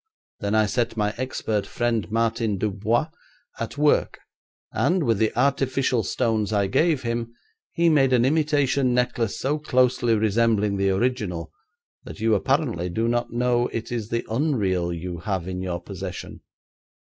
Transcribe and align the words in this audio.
Then 0.39 0.55
I 0.55 0.65
set 0.65 0.97
my 0.97 1.13
expert 1.15 1.67
friend 1.67 2.09
Martin 2.11 2.57
Dubois 2.57 3.09
at 3.59 3.77
work, 3.77 4.17
and, 4.71 5.03
with 5.03 5.19
the 5.19 5.31
artificial 5.37 6.01
stones 6.01 6.51
I 6.51 6.65
gave 6.65 7.03
him, 7.03 7.35
he 7.71 7.87
made 7.87 8.11
an 8.11 8.25
imitation 8.25 8.95
necklace 8.95 9.37
so 9.39 9.59
closely 9.59 10.15
resembling 10.15 10.77
the 10.77 10.89
original 10.89 11.51
that 12.03 12.19
you 12.19 12.33
apparently 12.33 12.89
do 12.89 13.07
not 13.07 13.31
know 13.31 13.67
it 13.67 13.91
is 13.91 14.09
the 14.09 14.25
unreal 14.27 14.91
you 14.91 15.19
have 15.19 15.47
in 15.47 15.61
your 15.61 15.79
possession. 15.79 16.41